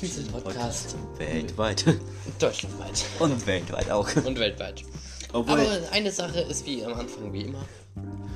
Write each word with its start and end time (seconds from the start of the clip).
beschissensten 0.00 0.42
Podcast 0.42 0.96
Weltweit. 1.18 1.84
deutschlandweit 2.38 3.04
Und 3.18 3.46
weltweit 3.46 3.90
auch. 3.90 4.08
und 4.24 4.38
weltweit. 4.38 4.84
Obwohl. 5.32 5.60
Aber 5.60 5.92
eine 5.92 6.10
Sache 6.12 6.40
ist 6.40 6.64
wie 6.66 6.84
am 6.84 6.94
Anfang 6.94 7.32
wie 7.32 7.42
immer. 7.42 7.64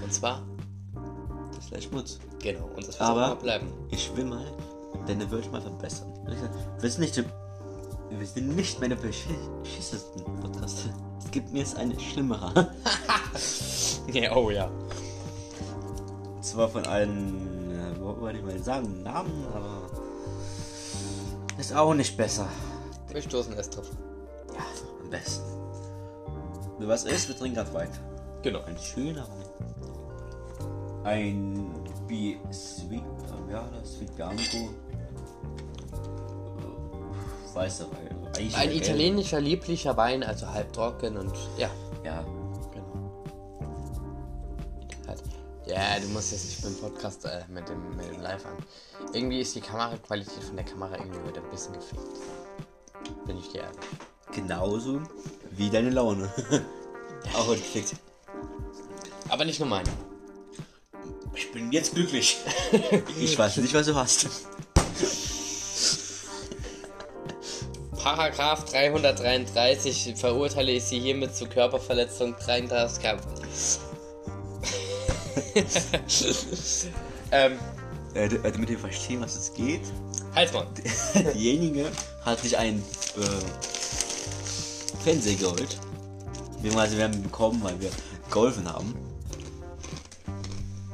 Und 0.02 0.12
zwar, 0.12 0.42
das 1.54 1.64
ist 1.64 1.70
Schmutz. 1.84 2.18
genau, 2.42 2.66
und 2.76 2.78
das 2.88 2.98
wird 2.98 3.00
Aber- 3.00 3.36
bleiben. 3.36 3.72
Ich 3.90 4.14
will 4.16 4.24
mal 4.24 4.44
deine 5.06 5.30
Welt 5.30 5.50
mal 5.52 5.60
verbessern. 5.62 6.12
Wir 6.80 6.90
sind 6.90 7.00
nicht, 7.00 7.16
wir 7.16 8.26
sind 8.26 8.56
nicht 8.56 8.80
meine 8.80 8.96
beschissensten 8.96 10.24
Podcasts. 10.40 10.84
Es 11.24 11.30
gibt 11.30 11.52
mir 11.52 11.60
jetzt 11.60 11.76
eine 11.76 11.98
schlimmere. 11.98 12.74
Ja, 14.12 14.34
oh 14.34 14.50
ja. 14.50 14.68
Zwar 16.42 16.68
von 16.68 16.82
ja, 16.84 18.00
wo 18.00 18.20
wollte 18.20 18.38
ich 18.38 18.44
mal 18.44 18.58
sagen, 18.58 19.02
Namen, 19.04 19.46
aber 19.54 19.88
ist 21.60 21.74
auch 21.74 21.94
nicht 21.94 22.16
besser. 22.16 22.48
Wir 23.12 23.22
stoßen 23.22 23.52
erst 23.54 23.76
drauf. 23.76 23.86
Ja, 24.54 24.64
am 25.02 25.10
besten. 25.10 25.44
Wenn 26.78 26.88
was 26.88 27.04
ist, 27.04 27.28
wir 27.28 27.36
trinken 27.36 27.56
gerade 27.56 27.72
Wein. 27.74 27.90
Genau. 28.42 28.62
Ein 28.62 28.78
schöner 28.78 29.26
Wein. 29.28 31.04
Ein 31.04 31.70
wie 32.08 32.38
Sweet, 32.52 33.02
ja, 33.50 33.68
das 33.72 33.94
Sweet 33.94 34.16
Bianco. 34.16 34.70
Weißer 37.54 37.86
Wein. 37.90 38.26
Eigentlich 38.36 38.56
Ein 38.56 38.68
gelb. 38.70 38.82
italienischer, 38.82 39.40
lieblicher 39.40 39.96
Wein, 39.96 40.22
also 40.22 40.46
halb 40.48 40.72
trocken 40.72 41.16
und 41.16 41.32
ja. 41.58 41.68
Ja, 42.04 42.24
Ja, 45.70 46.00
du 46.00 46.08
musst 46.08 46.32
jetzt 46.32 46.46
nicht 46.46 46.62
beim 46.62 46.74
Podcast 46.74 47.24
äh, 47.26 47.44
mit, 47.48 47.68
dem, 47.68 47.96
mit 47.96 48.10
dem 48.10 48.20
Live 48.20 48.44
an. 48.44 48.56
Irgendwie 49.12 49.40
ist 49.40 49.54
die 49.54 49.60
Kameraqualität 49.60 50.42
von 50.42 50.56
der 50.56 50.64
Kamera 50.64 50.96
irgendwie 50.98 51.28
wieder 51.28 51.40
ein 51.40 51.50
bisschen 51.50 51.74
gefickt. 51.74 52.02
Bin 53.24 53.38
ich 53.38 53.52
dir 53.52 53.62
ehrlich. 53.62 53.78
genauso 54.32 55.00
wie 55.52 55.70
deine 55.70 55.90
Laune. 55.90 56.28
auch 57.34 57.46
heute 57.46 57.60
gefickt. 57.60 57.94
Aber 59.28 59.44
nicht 59.44 59.60
nur 59.60 59.68
meine. 59.68 59.88
Ich 61.36 61.52
bin 61.52 61.70
jetzt 61.70 61.94
glücklich. 61.94 62.38
ich 63.20 63.38
weiß 63.38 63.58
nicht, 63.58 63.72
was 63.72 63.86
du 63.86 63.94
hast. 63.94 64.26
Paragraph 67.96 68.64
333 68.64 70.14
verurteile 70.16 70.72
ich 70.72 70.84
Sie 70.84 70.98
hiermit 70.98 71.36
zu 71.36 71.46
Körperverletzung 71.46 72.34
33 72.34 73.02
Kampf. 73.02 73.22
ähm, 77.32 77.58
Äh, 78.14 78.28
damit 78.28 78.70
ihr 78.70 78.78
verstehen, 78.78 79.20
was 79.20 79.36
es 79.36 79.54
geht. 79.54 79.82
halt's 80.34 80.52
mal. 80.52 80.66
Diejenige 81.34 81.86
hat 82.24 82.40
sich 82.40 82.56
einen 82.58 82.80
äh, 83.16 83.20
Fernseher 85.04 85.36
geholt. 85.36 85.78
Beziehungsweise 86.56 86.96
wir 86.96 87.04
haben 87.04 87.14
ihn 87.14 87.22
bekommen, 87.22 87.62
weil 87.62 87.80
wir 87.80 87.90
geholfen 88.30 88.66
haben. 88.70 88.94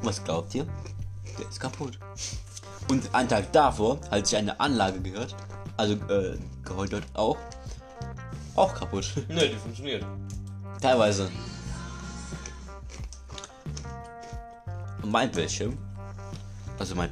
Was 0.03 0.23
glaubt 0.23 0.53
ihr? 0.55 0.65
Der 1.39 1.49
ist 1.49 1.59
kaputt. 1.59 1.97
Und 2.89 3.13
einen 3.13 3.27
Tag 3.27 3.51
davor 3.51 3.99
hat 4.11 4.27
sich 4.27 4.37
eine 4.37 4.59
Anlage 4.59 5.01
gehört, 5.01 5.35
also 5.75 5.93
äh, 5.93 6.37
geholt 6.63 6.93
dort 6.93 7.03
auch, 7.15 7.37
auch 8.55 8.73
kaputt. 8.75 9.11
Nö, 9.27 9.39
die 9.39 9.55
funktioniert. 9.55 10.05
Teilweise. 10.81 11.29
Mein 15.07 15.31
Bildschirm, 15.31 15.77
also 16.77 16.95
mein 16.95 17.09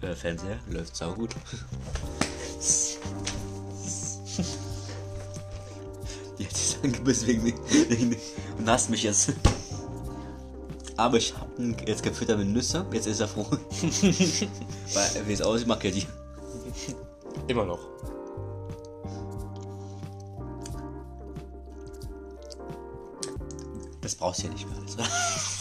äh, 0.00 0.14
Fernseher, 0.14 0.58
läuft 0.70 0.96
sau 0.96 1.12
gut. 1.12 1.34
Jetzt 6.38 6.56
ist 6.56 6.78
angebissen 6.82 7.28
wegen, 7.28 7.44
wegen 7.88 8.16
und 8.58 8.68
hasst 8.68 8.90
mich 8.90 9.02
jetzt. 9.02 9.32
Aber 10.96 11.16
ich 11.16 11.34
hab 11.36 11.58
ihn 11.58 11.76
jetzt 11.86 12.02
gefüttert 12.02 12.38
mit 12.38 12.48
Nüsse, 12.48 12.86
jetzt 12.92 13.06
ist 13.06 13.20
er 13.20 13.28
froh. 13.28 13.46
Weil, 13.50 15.26
wie 15.26 15.32
es 15.32 15.42
aussieht, 15.42 15.66
mag 15.66 15.84
er 15.84 15.90
die. 15.90 16.06
Immer 17.48 17.64
noch. 17.64 17.80
Das 24.00 24.14
brauchst 24.14 24.42
du 24.42 24.46
ja 24.46 24.52
nicht 24.52 24.68
mehr. 24.68 24.78
Also. 24.80 25.53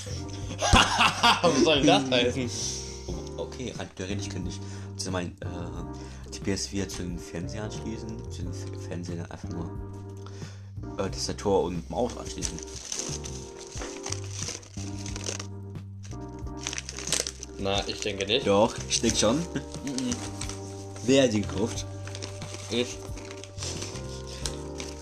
Was 1.42 1.64
soll 1.64 1.82
das 1.84 2.10
heißen? 2.10 2.50
Okay, 3.38 3.74
theoretisch 3.96 4.30
könnte 4.30 4.50
ich 4.50 4.60
zu 5.02 5.12
mein, 5.12 5.28
äh, 5.42 6.30
die 6.34 6.40
PS4 6.40 6.88
zu 6.88 7.04
den 7.04 7.18
Fernseher 7.18 7.64
anschließen, 7.64 8.32
zu 8.32 8.42
den 8.44 8.52
F- 8.52 8.86
Fernseher 8.88 9.16
dann 9.18 9.32
einfach 9.32 9.50
nur 9.50 9.70
äh, 10.98 11.10
Tastatur 11.10 11.64
und 11.64 11.90
Maus 11.90 12.18
anschließen. 12.18 12.58
Na, 17.60 17.82
ich 17.88 18.00
denke 18.02 18.26
nicht. 18.26 18.46
Doch, 18.46 18.76
ich 18.90 19.00
denke 19.02 19.18
schon. 19.18 19.42
Wer 21.06 21.24
hat 21.24 21.34
die 21.34 21.42
gekauft? 21.42 21.86
Ich. 22.70 22.98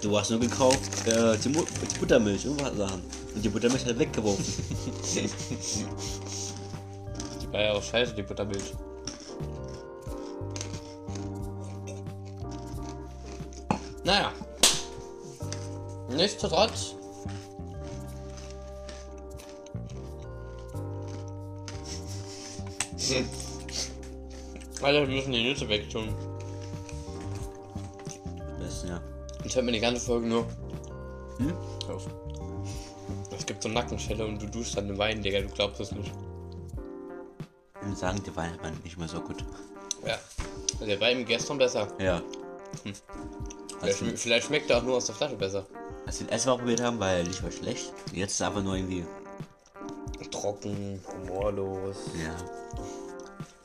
Du 0.01 0.17
hast 0.17 0.29
nur 0.31 0.39
gekauft 0.39 0.79
äh, 1.07 1.37
die, 1.37 1.49
Mu 1.49 1.63
die 1.63 1.99
Buttermilch 1.99 2.47
und 2.47 2.61
was 2.61 2.75
Sachen. 2.77 3.01
Und 3.33 3.43
die 3.43 3.49
Buttermilch 3.49 3.85
hat 3.85 3.97
weggeworfen. 3.97 4.45
Die 7.41 7.53
war 7.53 7.61
ja 7.61 7.73
auch 7.73 7.83
scheiße, 7.83 8.13
die 8.13 8.23
Buttermilch. 8.23 8.73
Naja. 14.03 14.31
Nichtsdestotrotz. 16.09 16.95
Alter, 24.81 25.07
wir 25.07 25.15
müssen 25.15 25.31
die 25.31 25.43
Nüsse 25.43 25.69
wegtun. 25.69 26.13
das, 28.59 28.83
ja. 28.87 28.99
Ich 29.43 29.55
hab 29.55 29.63
mir 29.63 29.71
die 29.71 29.79
ganze 29.79 30.05
Folge 30.05 30.27
nur. 30.27 30.45
Hm? 31.37 31.53
Auf. 31.89 32.07
Es 33.37 33.45
gibt 33.45 33.63
so 33.63 33.69
Nackenschelle 33.69 34.25
und 34.25 34.41
du 34.41 34.47
duschst 34.47 34.77
dann 34.77 34.89
im 34.89 34.97
Wein, 34.97 35.21
Digga, 35.21 35.41
du 35.41 35.47
glaubst 35.49 35.79
es 35.81 35.91
nicht. 35.91 36.11
Und 37.83 37.97
sagen, 37.97 38.21
die 38.25 38.35
Weine 38.35 38.57
waren 38.61 38.79
nicht 38.83 38.97
mehr 38.97 39.07
so 39.07 39.19
gut. 39.21 39.43
Ja. 40.05 40.17
Also 40.73 40.85
der 40.85 40.99
war 41.01 41.09
eben 41.09 41.25
gestern 41.25 41.57
besser. 41.57 41.87
Ja. 41.99 42.21
Vielleicht, 42.83 43.03
Als 43.81 44.01
schm- 44.01 44.17
vielleicht 44.17 44.47
schmeckt 44.47 44.69
er 44.69 44.77
auch 44.77 44.83
nur 44.83 44.97
aus 44.97 45.05
der 45.07 45.15
Flasche 45.15 45.35
besser. 45.35 45.65
als 46.05 46.19
wir 46.19 46.27
den 46.27 46.31
ersten 46.33 46.49
Mal 46.49 46.57
probiert 46.57 46.81
haben, 46.81 46.99
war 46.99 47.11
er 47.11 47.23
nicht 47.23 47.41
mal 47.41 47.51
schlecht. 47.51 47.91
Jetzt 48.13 48.33
ist 48.33 48.41
er 48.41 48.47
einfach 48.47 48.63
nur 48.63 48.75
irgendwie, 48.75 49.05
Trocken, 50.31 51.01
humorlos. 51.11 51.97
ja. 52.23 52.35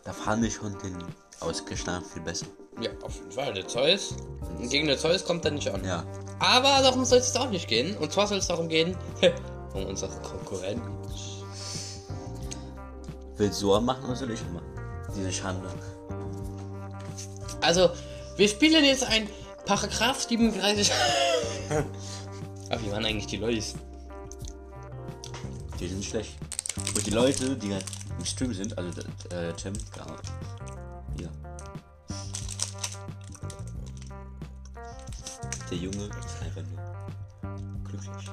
Da 0.04 0.12
fand 0.12 0.44
ich 0.44 0.54
schon 0.54 0.72
den 0.78 0.96
ausgeschlagen 1.40 2.04
viel 2.04 2.22
besser. 2.22 2.46
Ja, 2.80 2.90
auf 3.02 3.14
jeden 3.16 3.30
Fall. 3.32 3.52
Der 3.54 3.66
Zeus. 3.68 4.14
Gegen 4.60 4.86
den 4.86 4.98
Zeus 4.98 5.24
kommt 5.24 5.44
er 5.44 5.50
nicht 5.50 5.68
an. 5.68 5.84
Ja. 5.84 6.04
Aber 6.38 6.82
darum 6.82 7.04
soll 7.04 7.18
es 7.18 7.34
auch 7.36 7.50
nicht 7.50 7.68
gehen. 7.68 7.96
Und 7.96 8.12
zwar 8.12 8.26
soll 8.26 8.38
es 8.38 8.46
darum 8.46 8.68
gehen, 8.68 8.96
um 9.74 9.86
unsere 9.86 10.12
Konkurrenz. 10.20 10.82
Willst 13.36 13.60
du 13.62 13.78
machen 13.80 14.04
oder 14.04 14.16
soll 14.16 14.30
ich 14.30 14.40
machen? 14.52 14.66
Diese 15.14 15.32
Schande. 15.32 15.68
Also, 17.60 17.90
wir 18.36 18.48
spielen 18.48 18.84
jetzt 18.84 19.04
ein 19.04 19.28
Paragraph 19.64 20.22
37. 20.22 20.92
Aber 22.70 22.82
wie 22.82 22.90
waren 22.90 23.04
eigentlich 23.04 23.26
die 23.26 23.36
Lois? 23.36 23.74
Die 25.78 25.88
sind 25.88 26.04
schlecht. 26.04 26.34
Und 26.94 27.06
die 27.06 27.10
Leute, 27.10 27.56
die 27.56 27.72
halt 27.72 27.84
im 28.18 28.24
Stream 28.24 28.54
sind, 28.54 28.76
also 28.78 28.90
der, 29.30 29.48
äh, 29.48 29.52
Tim, 29.54 29.74
Der 35.76 35.82
Junge 35.82 36.04
ist 36.06 36.42
einfach 36.42 36.62
nur 36.70 37.84
glücklich. 37.84 38.30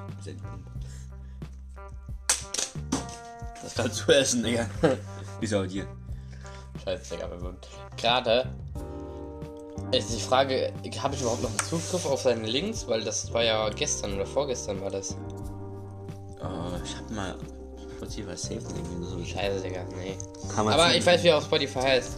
Das 3.62 3.76
kannst 3.76 4.08
du 4.08 4.12
essen, 4.14 4.44
Digga. 4.44 4.66
Wieso 5.42 5.60
bei 5.60 5.68
dir? 5.68 5.86
Scheiße, 6.86 7.16
Digga, 7.16 7.30
Gerade 7.98 8.50
ist 9.92 10.16
die 10.16 10.22
Frage, 10.22 10.72
habe 11.00 11.16
ich 11.16 11.22
überhaupt 11.22 11.44
noch 11.44 11.50
einen 11.50 11.60
Zugriff 11.60 12.06
auf 12.06 12.22
seine 12.22 12.48
Links? 12.48 12.88
Weil 12.88 13.04
das 13.04 13.34
war 13.34 13.44
ja 13.44 13.68
gestern 13.72 14.14
oder 14.14 14.26
vorgestern 14.26 14.80
war 14.80 14.92
das. 14.92 15.12
Äh, 15.12 16.82
ich 16.86 16.96
hab 16.96 17.12
mal 17.12 17.36
Spotify 17.98 18.38
Safe 18.38 18.54
irgendwie 18.56 19.06
so. 19.06 19.26
Scheiße, 19.26 19.64
Digga, 19.64 19.84
nee. 20.00 20.18
Aber 20.56 20.96
ich 20.96 21.06
weiß, 21.06 21.22
wie 21.24 21.28
er 21.28 21.40
auf 21.40 21.44
Spotify 21.44 21.82
heißt. 21.82 22.18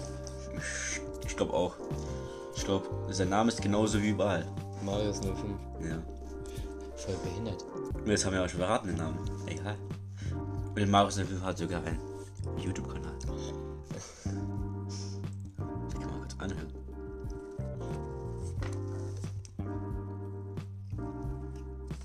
Ich 1.25 1.35
glaube 1.35 1.53
auch. 1.55 1.73
Ich 2.55 2.63
glaube, 2.63 2.87
sein 3.09 3.29
Name 3.29 3.49
ist 3.49 3.59
genauso 3.59 3.99
wie 3.99 4.09
überall. 4.09 4.45
Marius 4.85 5.19
05. 5.19 5.35
Ja. 5.81 5.97
Voll 6.95 7.15
behindert. 7.23 7.65
Jetzt 8.05 8.25
haben 8.25 8.33
wir 8.33 8.43
auch 8.43 8.49
schon 8.49 8.59
verraten 8.59 8.87
den 8.87 8.97
Namen. 8.97 9.19
Egal. 9.47 9.75
Und 10.69 10.77
der 10.77 10.87
Marius 10.87 11.15
05 11.15 11.41
hat 11.41 11.57
sogar 11.57 11.83
einen 11.83 11.99
YouTube-Kanal. 12.57 13.11
Den 15.91 15.99
kann 15.99 16.11
man 16.11 16.19
kurz 16.21 16.35
anhören. 16.39 16.73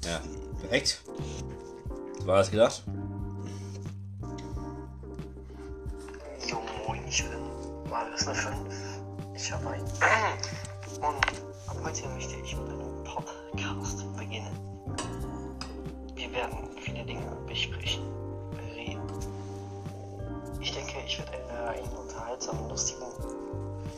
Ja, 0.05 0.21
perfekt. 0.61 1.03
War 2.25 2.39
das 2.39 2.51
gedacht? 2.51 2.83
Ich 12.51 12.57
mit 12.57 12.69
einem 12.69 13.05
Podcast 13.05 14.17
beginnen. 14.17 14.59
Wir 16.15 16.33
werden 16.33 16.69
viele 16.83 17.05
Dinge 17.05 17.37
besprechen, 17.47 18.03
reden. 18.75 19.01
Ich 20.61 20.73
denke, 20.73 20.93
ich 21.07 21.19
werde 21.19 21.69
einen 21.69 21.89
unterhaltsamen, 21.97 22.69
lustigen 22.69 23.07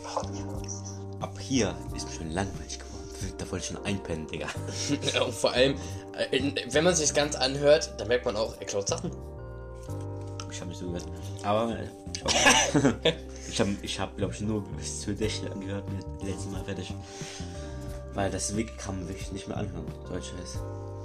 Podcast. 0.03 0.97
Ab 1.21 1.39
hier 1.39 1.75
ist 1.95 2.09
mir 2.09 2.15
schon 2.17 2.31
langweilig 2.31 2.79
geworden. 2.79 2.89
Da 3.39 3.49
wollte 3.53 3.65
ich 3.65 3.77
schon 3.77 3.85
einpennen, 3.85 4.27
Digga. 4.27 4.49
Ja, 5.15 5.23
und 5.23 5.35
vor 5.35 5.53
allem, 5.53 5.77
äh, 6.31 6.53
wenn 6.71 6.85
man 6.85 6.95
sich 6.95 7.15
ganz 7.15 7.37
anhört, 7.37 7.93
dann 7.99 8.09
merkt 8.09 8.25
man 8.25 8.37
auch, 8.37 8.55
er 8.59 8.67
klaut 8.67 8.89
Sachen. 8.89 9.13
Ich 10.51 10.61
habe 10.61 10.71
nicht 10.71 10.81
so 10.81 10.87
gehört. 10.87 11.07
Aber 11.45 11.79
äh, 11.79 11.89
ich 12.25 12.75
habe, 12.75 12.97
ich 13.49 13.61
habe, 13.61 13.77
ich 13.83 14.01
hab, 14.01 14.17
glaube 14.17 14.35
ich, 14.35 14.41
nur 14.41 14.63
bis 14.77 15.01
zur 15.01 15.15
Dächle 15.15 15.51
angehört, 15.53 15.89
mir 15.89 16.01
das 16.19 16.29
letzte 16.29 16.49
Mal 16.51 16.65
fertig. 16.65 16.93
Weil 18.15 18.31
das 18.31 18.55
Weg 18.57 18.77
kann 18.79 18.99
man 18.99 19.09
wirklich 19.09 19.33
nicht 19.33 19.49
mehr 19.49 19.57
anhören. 19.57 19.87
Scheiß. 20.11 20.59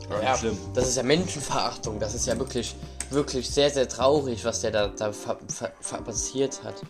Aber 0.09 0.21
Ja, 0.23 0.31
nicht 0.31 0.39
schlimm. 0.39 0.57
das 0.73 0.87
ist 0.89 0.97
ja 0.97 1.03
Menschenverachtung. 1.03 1.99
Das 1.99 2.13
ist 2.13 2.25
ja 2.27 2.37
wirklich, 2.37 2.75
wirklich 3.09 3.49
sehr, 3.49 3.69
sehr 3.69 3.87
traurig, 3.87 4.43
was 4.45 4.61
der 4.61 4.71
da, 4.71 4.87
da 4.87 5.11
ver, 5.13 5.37
ver, 5.47 5.71
ver 5.79 6.01
passiert 6.01 6.61
hat. 6.63 6.81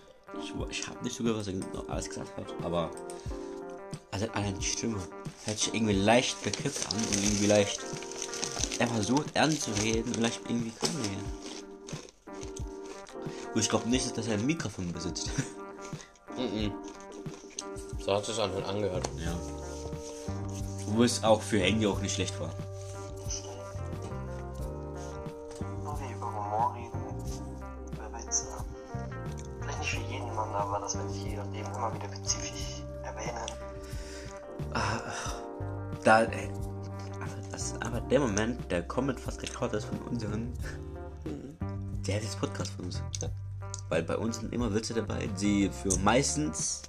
Ich, 0.42 0.54
ich 0.70 0.88
habe 0.88 1.04
nicht 1.04 1.16
so 1.16 1.24
gehört, 1.24 1.40
was 1.42 1.48
er 1.48 1.54
noch 1.54 1.88
alles 1.90 2.10
gesagt 2.10 2.36
hat. 2.38 2.46
Aber 2.64 2.90
also 4.12 4.26
allein 4.34 4.58
die 4.60 4.66
Stimme 4.66 4.98
hört 5.46 5.60
sich 5.60 5.74
irgendwie 5.74 5.94
leicht 5.94 6.42
bekifft 6.44 6.88
an 6.92 6.98
und 6.98 7.24
irgendwie 7.24 7.48
leicht. 7.48 7.80
Er 8.80 8.88
versucht 8.88 9.28
ernst 9.36 9.64
zu 9.64 9.72
reden 9.82 10.12
und 10.14 10.22
leicht 10.22 10.42
irgendwie 10.48 10.72
kann 10.72 10.90
er. 11.04 11.38
Und 13.54 13.62
ich 13.62 13.70
glaube 13.70 13.90
nicht, 13.90 14.16
dass 14.18 14.28
er 14.28 14.34
ein 14.36 14.46
Mikrofon 14.46 14.92
besitzt. 14.92 15.30
Mhm. 16.38 16.72
So 18.06 18.14
hat 18.14 18.24
sich 18.24 18.38
anhört, 18.40 18.68
angehört. 18.68 19.10
ja. 19.18 19.34
Wo 20.88 21.04
es 21.04 21.24
auch 21.24 21.42
für 21.42 21.60
Handy 21.60 21.86
auch 21.86 22.00
nicht 22.00 22.16
schlecht 22.16 22.40
war. 22.40 22.50
Wo 25.84 26.00
wir 26.00 26.16
über 26.16 26.26
Humor 26.26 26.76
reden, 26.76 27.02
über 27.94 28.18
Witze. 28.18 28.46
Vielleicht 29.62 29.80
nicht 29.80 29.92
für 29.92 30.12
jeden 30.12 30.34
Mann, 30.34 30.50
aber 30.56 30.80
das 30.80 30.98
werde 30.98 31.12
ich 31.12 31.24
je 31.24 31.36
nachdem 31.36 31.66
immer 31.66 31.94
wieder 31.94 32.08
spezifisch 32.08 32.84
erwähnen. 33.04 33.46
Da, 36.04 36.24
ey, 36.24 36.50
aber, 37.16 37.52
das, 37.52 37.74
aber 37.82 38.00
der 38.02 38.20
Moment, 38.22 38.72
der 38.72 38.84
komplett 38.84 39.20
fast 39.20 39.42
geklaut 39.42 39.74
ist 39.74 39.86
von 39.86 40.00
unseren, 40.04 40.54
der 42.08 42.18
ist 42.20 42.24
jetzt 42.24 42.40
Podcast 42.40 42.72
von 42.72 42.86
uns. 42.86 43.04
Weil 43.90 44.04
bei 44.04 44.18
uns 44.18 44.40
sind 44.40 44.54
immer 44.54 44.74
Witze 44.74 44.94
dabei, 44.94 45.28
die 45.42 45.70
für 45.70 45.98
meistens. 46.00 46.84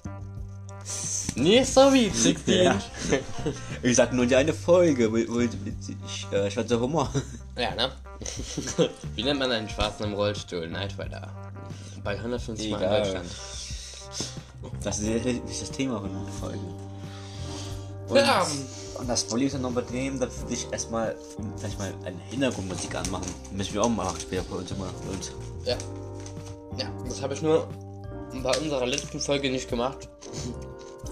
Nee, 1.35 1.63
sorry, 1.65 2.11
Six 2.13 2.43
Ja. 2.47 2.79
Ich 3.83 3.97
sag 3.97 4.13
nur 4.13 4.27
die 4.27 4.35
eine 4.37 4.53
Folge, 4.53 5.09
wo, 5.11 5.17
wo 5.35 5.41
ich, 5.41 5.51
äh, 6.33 6.51
schwarzer 6.51 6.81
Humor. 6.81 7.11
Ja, 7.57 7.75
ne? 7.75 7.91
Wie 9.15 9.23
nennt 9.23 9.39
man 9.39 9.51
einen 9.53 9.69
Schwarzen 9.69 10.05
im 10.05 10.15
Rollstuhl? 10.15 10.67
Night 10.69 10.95
Rider. 10.99 11.29
Bei 12.03 12.17
150 12.17 12.71
Mal 12.71 12.77
in 12.79 12.83
Egal. 12.83 13.03
Deutschland. 13.03 13.31
Das 14.83 14.99
ist 14.99 15.25
nicht 15.25 15.63
das 15.63 15.71
Thema 15.71 16.01
von 16.01 16.11
der 16.13 16.33
Folge. 16.41 16.59
Und, 18.09 18.17
Ja. 18.17 18.47
und 18.99 19.09
das 19.09 19.25
Problem 19.25 19.47
ist 19.47 19.53
dann 19.53 19.63
noch 19.63 19.73
bei 19.73 19.83
dem, 19.83 20.19
dass 20.19 20.41
wir 20.41 20.49
dich 20.49 20.67
erstmal 20.73 21.15
vielleicht 21.57 21.79
mal 21.79 21.93
eine 22.05 22.19
Hintergrundmusik 22.31 22.95
anmachen. 22.97 23.27
Müssen 23.53 23.75
wir 23.75 23.83
auch 23.83 23.89
machen 23.89 24.19
später 24.21 24.43
bei 24.51 24.57
uns 24.57 24.71
immer. 24.73 24.87
Und 25.11 25.33
Ja. 25.65 25.77
Ja, 26.79 26.91
das 27.09 27.23
habe 27.23 27.35
ich 27.35 27.43
nur 27.43 27.69
bei 28.43 28.59
unserer 28.59 28.87
letzten 28.87 29.21
Folge 29.21 29.51
nicht 29.51 29.69
gemacht, 29.69 30.09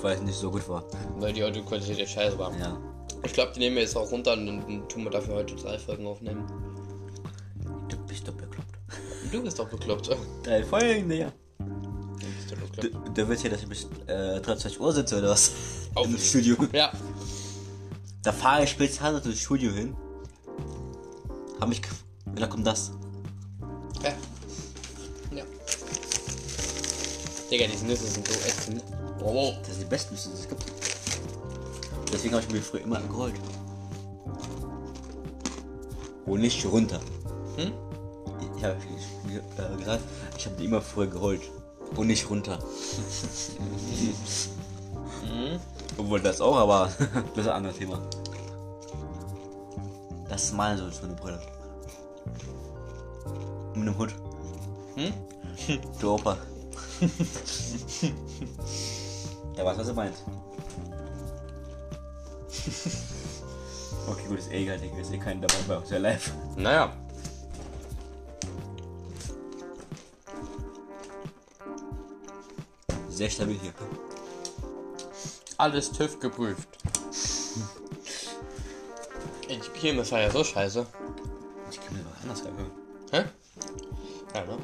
weil 0.07 0.15
es 0.17 0.23
nicht 0.23 0.39
so 0.39 0.51
gut 0.53 0.69
war. 0.69 0.85
weil 1.19 1.33
die 1.33 1.43
Audioqualität 1.43 1.99
echt 1.99 2.13
scheiße 2.13 2.39
war. 2.39 2.57
Ja. 2.59 2.79
Ich 3.25 3.33
glaube, 3.33 3.51
die 3.55 3.59
nehmen 3.59 3.75
wir 3.75 3.83
jetzt 3.83 3.97
auch 3.97 4.09
runter 4.13 4.35
und 4.35 4.47
dann 4.47 4.89
tun 4.89 5.03
wir 5.03 5.11
dafür 5.11 5.35
heute 5.35 5.57
drei 5.57 5.77
Folgen 5.81 6.07
aufnehmen. 6.07 6.45
Du 7.89 7.97
bist 8.07 8.29
doch 8.29 8.35
bekloppt. 8.35 8.69
Du 9.33 9.43
bist 9.43 9.59
doch 9.59 9.69
bekloppt. 9.69 10.11
Drei 10.45 10.63
Folgen, 10.63 11.09
doch 11.09 11.27
Du, 12.77 12.83
bekloppt. 12.83 13.19
du 13.19 13.29
willst 13.29 13.43
ja, 13.43 13.51
dass 13.51 13.63
ich 13.63 13.69
bis 13.69 13.89
äh, 14.07 14.41
23 14.41 14.81
Uhr 14.81 14.93
sitze 14.93 15.19
oder 15.19 15.31
was? 15.31 15.51
Auf- 15.97 16.07
Im 16.07 16.17
Studio. 16.19 16.57
Ja. 16.73 16.93
Da 18.23 18.31
fahre 18.33 18.63
ich 18.63 18.71
speziell 18.71 19.21
ins 19.25 19.41
Studio 19.41 19.73
hin. 19.73 19.97
Hab 21.61 21.69
mich. 21.69 21.81
gef- 21.81 22.37
Da 22.39 22.47
kommt 22.47 22.65
das. 22.67 22.93
Ja. 24.05 24.13
Ja. 25.37 25.45
Digga, 27.51 27.67
diese 27.73 27.87
Nüsse 27.87 28.07
sind 28.07 28.27
so 28.29 28.35
ätzend. 28.47 28.83
Oh. 29.27 29.53
Das 29.59 29.71
sind 29.71 29.81
die 29.81 29.85
besten, 29.87 30.15
die 30.15 30.21
es 30.21 30.49
gibt. 30.49 30.65
Deswegen 32.13 32.35
habe 32.35 32.45
ich 32.47 32.53
mir 32.53 32.63
früher 32.63 32.83
immer 32.83 33.01
geholt. 33.01 33.35
Und 36.25 36.41
nicht 36.41 36.65
runter. 36.65 37.01
Hm? 37.57 37.73
Ich 38.57 38.65
habe 38.65 38.77
äh, 38.77 39.77
gesagt, 39.79 40.05
ich 40.39 40.47
habe 40.47 40.57
die 40.57 40.65
immer 40.67 40.81
früher 40.81 41.09
geholt. 41.09 41.43
Und 41.97 42.07
nicht 42.07 42.31
runter. 42.31 42.59
Obwohl 45.99 46.21
das 46.21 46.41
auch, 46.41 46.57
aber 46.57 46.93
das 47.35 47.45
ist 47.45 47.49
ein 47.49 47.57
anderes 47.57 47.79
Thema. 47.79 48.01
Das 50.29 50.45
ist 50.45 50.55
meine 50.55 50.79
so 50.79 51.05
eine 51.05 51.15
Brille. 51.15 51.41
Mit 53.75 53.89
einem 53.89 53.99
Hut. 53.99 54.15
Hm? 54.95 55.13
Du 56.01 56.13
Opa. 56.13 56.39
ja, 59.57 59.65
was 59.65 59.79
was 59.79 59.89
er 59.89 59.95
meint. 59.95 60.17
okay, 64.09 64.27
gut, 64.29 64.39
ist 64.39 64.51
eh 64.51 64.63
egal, 64.63 64.79
Digga. 64.79 64.99
Ist 64.99 65.13
eh 65.13 65.19
kein 65.19 65.41
dabei 65.41 65.55
bei 65.67 65.77
uns, 65.79 65.91
ja 65.91 65.99
live. 65.99 66.33
Naja. 66.57 66.93
Sehr 73.09 73.31
stabil 73.31 73.59
hier. 73.59 73.73
Alles 75.57 75.91
TÜV 75.91 76.21
geprüft. 76.21 76.69
Ey, 79.49 79.59
Die 79.59 79.71
Kirmes 79.79 80.13
war 80.13 80.21
ja 80.21 80.31
so 80.31 80.45
scheiße. 80.45 80.87
Ich 81.71 81.81
kann 81.81 81.97
mir 81.97 82.05
was 82.05 82.23
anders 82.23 82.45
herhören. 82.45 82.71
Hä? 83.11 83.25
Ja, 84.35 84.45
ne? 84.45 84.59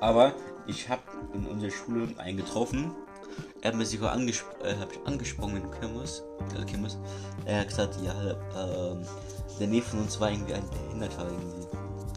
Aber 0.00 0.34
ich 0.66 0.88
habe 0.90 1.02
in 1.32 1.46
unserer 1.46 1.70
Schule 1.70 2.08
einen 2.18 2.36
getroffen. 2.36 2.90
Er 3.62 3.72
hat 3.72 3.78
mir 3.78 3.86
sogar 3.86 4.12
angesp 4.12 4.44
äh, 4.62 4.76
hab 4.76 4.92
ich 4.92 4.98
angesprochen 5.06 5.56
in 5.56 5.70
Kirmes. 5.80 6.22
Also 6.52 6.66
Kirmes. 6.66 6.98
Er 7.44 7.60
hat 7.60 7.68
gesagt, 7.68 7.96
ja, 8.02 8.14
ähm, 8.56 9.04
der 9.58 9.66
Nähe 9.66 9.82
von 9.82 10.00
uns 10.00 10.20
war 10.20 10.30
irgendwie 10.30 10.54
ein 10.54 10.68
Behinderter 10.70 11.24
irgendwie. 11.24 11.66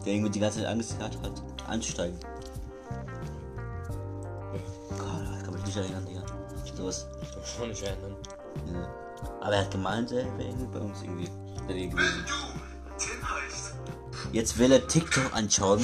Der 0.04 0.12
irgendwie 0.12 0.30
die 0.30 0.40
ganze 0.40 0.60
Zeit 0.60 0.68
Angst 0.68 0.98
gehabt 0.98 1.18
hat, 1.22 1.42
anzusteigen. 1.68 2.18
Gott, 4.98 5.08
das 5.32 5.42
kann 5.44 5.54
mich 5.54 5.64
nicht 5.64 5.76
erinnern, 5.76 6.06
Digga. 6.06 6.22
Sowas. 6.74 7.06
Ich 7.22 7.30
kann 7.30 7.40
mich 7.40 7.50
schon 7.50 7.68
nicht 7.68 7.82
erinnern. 7.82 8.16
Ja. 8.72 8.88
Aber 9.40 9.54
er 9.54 9.60
hat 9.62 9.70
gemeint, 9.70 10.12
er 10.12 10.24
wäre 10.38 10.48
irgendwie 10.48 10.66
bei 10.66 10.80
uns 10.80 11.02
irgendwie 11.02 11.28
der 11.66 11.74
Nähe 11.74 11.88
gewesen. 11.88 12.24
Jetzt 14.32 14.58
will 14.58 14.72
er 14.72 14.86
TikTok 14.86 15.34
anschauen, 15.34 15.80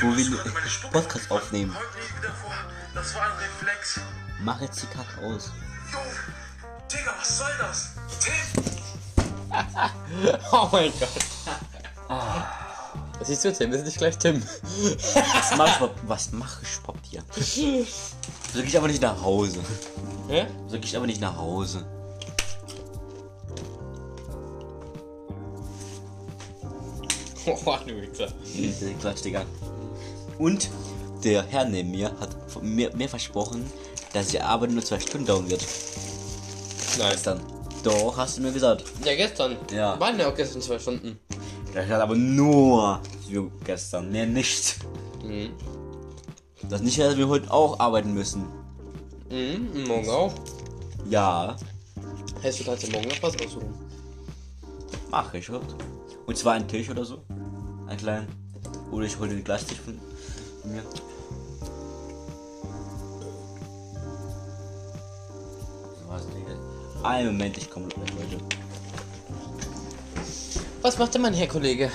wo 0.00 0.16
wir 0.16 0.24
einen 0.24 0.92
Podcast 0.92 1.30
aufnehmen. 1.30 1.74
Heute 1.74 1.98
lief 1.98 2.18
wieder 2.18 2.32
vor. 2.32 2.54
Das 2.94 3.14
war 3.14 3.22
ein 3.22 3.32
Reflex. 3.38 4.00
Mach 4.40 4.60
jetzt 4.60 4.82
die 4.82 4.86
Kacke 4.86 5.20
aus. 5.26 5.50
Jo, 5.92 5.98
Digga, 6.92 7.14
was 7.18 7.38
soll 7.38 7.48
das? 7.60 7.90
Tim! 8.20 8.64
Oh 10.52 10.68
mein 10.72 10.92
Gott. 11.00 11.08
Was 13.18 13.28
siehst 13.28 13.44
du, 13.44 13.52
Tim? 13.52 13.72
Ist 13.72 13.84
nicht 13.84 13.96
gleich 13.98 14.16
Tim. 14.18 14.42
Was 14.42 15.56
mach 15.56 15.66
ich, 15.68 15.76
überhaupt- 15.76 16.00
was 16.06 16.32
mach 16.32 16.62
ich 16.62 16.78
überhaupt 16.78 17.06
hier? 17.06 17.22
So 17.32 18.60
gehe 18.60 18.64
ich 18.68 18.76
aber 18.76 18.88
nicht 18.88 19.02
nach 19.02 19.20
Hause. 19.22 19.60
Hä? 20.28 20.46
So 20.66 20.76
gehe 20.76 20.84
ich 20.84 20.96
aber 20.96 21.06
nicht 21.06 21.20
nach 21.20 21.36
Hause. 21.36 21.86
Oh, 27.64 27.76
du 27.86 28.00
Wichser. 28.02 28.28
Quatsch, 29.00 29.24
Digga. 29.24 29.44
Und 30.38 30.68
der 31.22 31.44
Herr 31.44 31.64
neben 31.64 31.90
mir 31.92 32.10
hat 32.18 32.30
mir, 32.62 32.94
mir 32.96 33.08
versprochen, 33.08 33.70
dass 34.16 34.28
die 34.28 34.40
Arbeit 34.40 34.70
nur 34.70 34.84
zwei 34.84 34.98
Stunden 34.98 35.26
dauern 35.26 35.48
wird. 35.50 35.64
Nein. 36.98 37.10
Gestern. 37.12 37.40
Doch, 37.82 38.16
hast 38.16 38.38
du 38.38 38.42
mir 38.42 38.52
gesagt. 38.52 38.84
Ja, 39.04 39.14
gestern. 39.14 39.56
Ja. 39.72 39.98
Waren 40.00 40.18
ja 40.18 40.28
auch 40.28 40.34
gestern 40.34 40.62
zwei 40.62 40.78
Stunden. 40.78 41.18
Das 41.74 41.86
hat 41.88 42.00
aber 42.00 42.16
nur 42.16 43.00
für 43.28 43.50
gestern, 43.64 44.10
mehr 44.10 44.26
nicht. 44.26 44.76
Mhm. 45.22 45.50
Das 46.68 46.80
nicht, 46.80 46.98
dass 46.98 47.16
wir 47.16 47.28
heute 47.28 47.50
auch 47.50 47.78
arbeiten 47.78 48.14
müssen. 48.14 48.46
Mhm, 49.30 49.84
morgen 49.86 50.08
auch. 50.08 50.32
Ja, 51.10 51.56
Heißt 52.42 52.60
du 52.60 52.64
kannst 52.64 52.90
morgen 52.92 53.08
noch 53.08 53.22
was 53.22 53.34
aussuchen. 53.44 53.74
mach 55.10 55.32
ich 55.34 55.48
heute. 55.48 55.74
Und 56.26 56.36
zwar 56.36 56.54
einen 56.54 56.66
Tisch 56.68 56.88
oder 56.90 57.04
so. 57.04 57.18
Einen 57.86 57.98
kleinen. 57.98 58.28
Oder 58.90 59.06
ich 59.06 59.18
hole 59.18 59.28
den 59.30 59.44
Glastisch 59.44 59.78
von 59.78 59.94
mir. 60.72 60.82
Einen 67.06 67.28
Moment, 67.28 67.56
ich 67.56 67.70
komme 67.70 67.86
gleich, 67.86 68.10
Leute. 68.10 68.44
Was 70.82 70.98
macht 70.98 71.14
denn 71.14 71.22
mein 71.22 71.34
Herr 71.34 71.46
Kollege? 71.46 71.88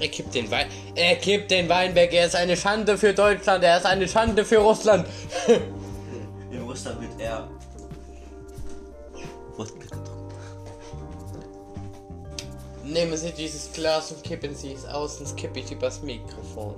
Er 0.00 0.08
kippt 0.08 0.34
den 0.34 0.50
Wein. 0.50 0.66
Er 0.96 1.14
kippt 1.14 1.52
den 1.52 1.68
Wein 1.68 1.94
weg. 1.94 2.12
Er 2.12 2.26
ist 2.26 2.34
eine 2.34 2.56
Schande 2.56 2.98
für 2.98 3.14
Deutschland. 3.14 3.62
Er 3.62 3.76
ist 3.76 3.86
eine 3.86 4.08
Schande 4.08 4.44
für 4.44 4.58
Russland. 4.58 5.06
In 6.50 6.62
Russland 6.62 7.00
wird 7.00 7.12
er. 7.20 7.48
Wodka 9.56 9.78
getrunken. 9.78 10.34
Nehmen 12.84 13.16
Sie 13.16 13.30
dieses 13.30 13.72
Glas 13.72 14.10
und 14.10 14.24
kippen 14.24 14.52
Sie 14.52 14.72
es 14.72 14.84
aus, 14.84 15.18
sonst 15.18 15.36
kippe 15.36 15.60
ich 15.60 15.70
übers 15.70 16.02
Mikrofon. 16.02 16.74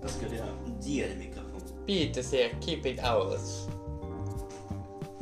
Das 0.00 0.16
gehört 0.20 0.36
ja 0.36 0.46
dir, 0.80 1.08
der 1.08 1.16
Mikrofon. 1.16 1.62
Bitte 1.84 2.22
sehr, 2.22 2.50
kipp 2.60 2.86
it 2.86 3.02
aus. 3.02 3.66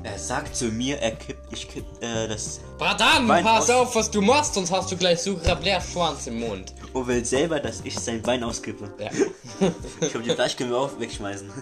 Er 0.04 0.18
sagt 0.18 0.54
zu 0.54 0.66
mir, 0.66 0.98
er 1.00 1.12
kippt, 1.12 1.50
ich 1.50 1.66
kipp, 1.66 1.84
äh, 2.02 2.28
das. 2.28 2.60
Bratan, 2.78 3.26
Wein 3.26 3.42
pass 3.42 3.70
aus- 3.70 3.88
auf, 3.88 3.94
was 3.96 4.10
du 4.10 4.20
machst, 4.20 4.52
sonst 4.52 4.70
hast 4.70 4.92
du 4.92 4.96
gleich 4.98 5.20
so 5.22 5.40
Schwanz 5.40 6.26
im 6.26 6.40
Mund. 6.40 6.74
Und 6.92 7.06
will 7.06 7.24
selber, 7.24 7.58
dass 7.58 7.80
ich 7.84 7.98
sein 7.98 8.24
Wein 8.26 8.44
auskippe. 8.44 8.92
Ja. 8.98 9.10
Ich 10.00 10.10
glaube, 10.10 10.22
die 10.26 10.30
Flasche 10.34 10.58
können 10.58 10.70
wir 10.70 10.78
auch 10.78 11.00
wegschmeißen. 11.00 11.48
Du 11.48 11.54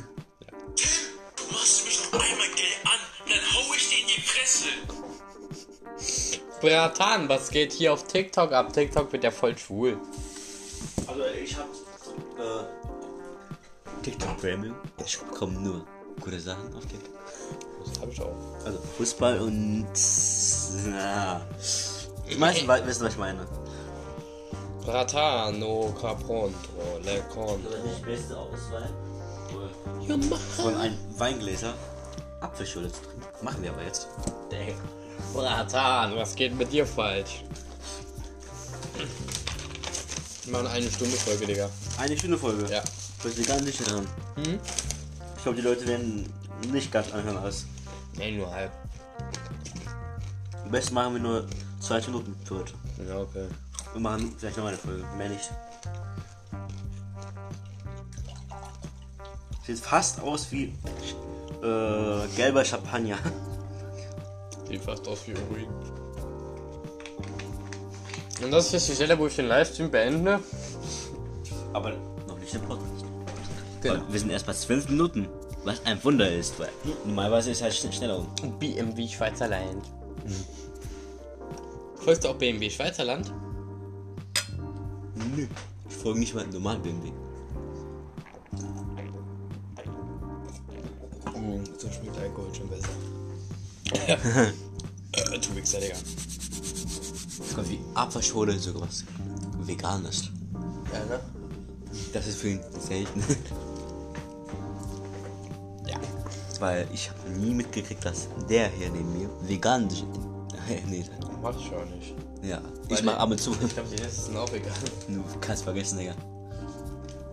machst 1.54 1.84
mich 1.87 2.00
noch 2.12 2.20
einmal 2.20 2.49
gay 2.56 2.75
an, 2.84 2.99
dann 3.28 3.38
hau 3.54 3.75
ich 3.76 3.88
dir 3.88 4.00
in 4.00 4.06
die 4.08 4.20
Fresse. 4.20 4.68
Bratan, 6.61 7.28
was 7.28 7.49
geht 7.50 7.72
hier 7.72 7.92
auf 7.92 8.06
TikTok 8.08 8.50
ab? 8.52 8.72
TikTok 8.72 9.12
wird 9.12 9.22
ja 9.25 9.30
voll 9.30 9.56
schwul. 9.56 9.99
Also, 11.06 11.22
ich 11.42 11.56
hab. 11.56 11.66
Äh. 12.38 12.64
TikTok 14.02 14.37
Premium. 14.40 14.75
Ich 15.06 15.16
bekomme 15.18 15.61
nur 15.61 15.87
gute 16.20 16.40
Sachen 16.40 16.75
auf 16.75 16.84
TikTok. 16.87 17.22
Das 18.02 18.09
hab 18.09 18.12
ich 18.12 18.21
auch. 18.21 18.64
Also, 18.66 18.78
Fußball 18.99 19.38
und. 19.40 19.87
Na. 20.87 21.40
Die 22.28 22.37
meisten 22.37 22.66
we- 22.66 22.87
wissen, 22.87 23.04
was 23.04 23.12
ich 23.12 23.18
meine. 23.18 23.47
Bratano, 24.85 25.94
Capronto, 26.00 26.59
Le 27.04 27.23
Conto. 27.32 27.68
Die 27.99 28.02
beste 28.04 28.37
Auswahl 28.37 28.90
Ja, 30.09 30.16
mach. 30.28 30.38
von 30.38 30.75
einem 30.76 30.99
Weingläser 31.16 31.75
Apfelschule 32.40 32.90
zu 32.90 33.00
trinken. 33.02 33.23
Machen 33.44 33.62
wir 33.62 33.71
aber 33.71 33.85
jetzt. 33.85 34.09
Bratan, 35.32 36.16
was 36.16 36.35
geht 36.35 36.56
mit 36.59 36.73
dir 36.73 36.85
falsch? 36.85 37.44
Wir 40.44 40.52
machen 40.52 40.66
eine 40.66 40.90
Stunde 40.90 41.16
Folge, 41.16 41.47
Digga. 41.47 41.71
Eine 41.99 42.18
Stunde 42.18 42.37
Folge. 42.38 42.66
Ja. 42.73 42.82
Ich 43.25 43.37
bin 43.37 43.47
ganz 43.47 43.64
sicher 43.64 43.85
dran. 43.85 44.09
Hm? 44.35 44.59
Ich 45.37 45.42
glaube, 45.44 45.56
die 45.56 45.62
Leute 45.62 45.87
werden 45.87 46.32
nicht 46.73 46.90
ganz 46.90 47.12
anhören 47.12 47.37
alles. 47.37 47.66
Nee, 48.16 48.33
nur 48.33 48.52
halb. 48.52 48.73
Am 50.64 50.71
besten 50.71 50.95
machen 50.95 51.14
wir 51.14 51.21
nur 51.21 51.47
zwei 51.81 52.00
Minuten 52.02 52.37
für 52.45 52.59
heute. 52.61 52.75
Ja, 53.09 53.19
okay. 53.19 53.47
Wir 53.92 54.00
machen 54.00 54.35
vielleicht 54.38 54.57
noch 54.57 54.66
eine 54.66 54.76
Folge, 54.76 55.04
mehr 55.16 55.28
nicht. 55.28 55.50
Sieht 59.66 59.78
fast 59.78 60.21
aus 60.21 60.50
wie 60.50 60.75
äh, 61.62 62.26
gelber 62.37 62.64
Champagner. 62.64 63.19
Sieht 64.69 64.83
fast 64.83 65.07
aus 65.07 65.26
wie 65.26 65.33
Urin. 65.33 65.69
Und 68.42 68.50
das 68.50 68.66
ist 68.66 68.73
jetzt 68.73 68.88
die 68.88 68.95
Stelle, 68.95 69.19
wo 69.19 69.26
ich 69.26 69.37
den 69.37 69.47
Livestream 69.47 69.90
beende. 69.90 70.40
Aber 71.73 71.92
noch 72.26 72.38
nicht 72.38 72.52
im 72.54 72.62
Podcast. 72.62 73.04
Genau. 73.83 74.02
Wir 74.09 74.21
sind 74.21 74.31
erst 74.31 74.47
bei 74.47 74.52
12 74.52 74.88
Minuten. 74.88 75.28
Was 75.64 75.85
ein 75.87 76.02
Wunder 76.02 76.28
ist, 76.31 76.59
weil 76.59 76.71
normalerweise 77.04 77.50
ist 77.52 77.59
es 77.59 77.62
halt 77.62 77.73
schn- 77.73 77.92
schneller 77.92 78.19
um. 78.19 78.59
BMW 78.59 79.07
Schweizer 79.09 79.47
Land. 79.49 79.85
Folgst 81.97 82.25
du 82.25 82.28
auch 82.28 82.35
BMW 82.37 82.69
Schweizer 82.69 83.04
Land? 83.04 83.33
Nö. 85.37 85.47
Ich 85.88 85.97
folge 85.97 86.19
nicht 86.19 86.35
mal 86.35 86.45
normalen 86.49 86.83
BMW. 86.83 87.12
Mhm, 91.37 91.64
so 91.78 91.88
schmeckt 91.90 92.19
Alkohol 92.19 92.52
schon 92.54 92.69
besser. 92.69 92.88
äh, 95.12 95.38
du 95.38 95.57
Wichser, 95.57 95.78
Digga. 95.81 95.95
Das 95.95 97.54
kommt 97.54 97.69
wie 97.71 97.78
Apfelschorle, 97.95 98.59
sogar 98.59 98.83
was 98.83 99.04
vegan 99.61 100.04
ist. 100.07 100.31
Ja, 100.92 101.04
ne? 101.04 101.21
Das 102.12 102.26
ist 102.26 102.38
für 102.40 102.49
ihn 102.50 102.61
selten. 102.81 103.23
Weil 106.62 106.87
ich 106.92 107.11
habe 107.11 107.28
nie 107.31 107.52
mitgekriegt, 107.54 108.04
dass 108.04 108.28
der 108.49 108.69
hier 108.69 108.88
neben 108.90 109.12
mir 109.19 109.28
vegan 109.40 109.88
ist. 109.88 110.04
nee, 110.87 111.04
Mach 111.42 111.59
ich 111.59 111.75
auch 111.75 111.85
nicht. 111.87 112.14
ja. 112.40 112.62
Weil 112.88 112.99
Ich 112.99 113.02
mach 113.02 113.16
ab 113.16 113.33
und 113.33 113.40
zu. 113.40 113.50
Ich 113.50 113.75
glaube, 113.75 113.88
die 113.88 114.00
Reste 114.00 114.21
sind 114.26 114.37
auch 114.37 114.52
egal. 114.52 114.73
Du 115.09 115.25
kannst 115.40 115.64
vergessen, 115.64 115.99
Digga. 115.99 116.14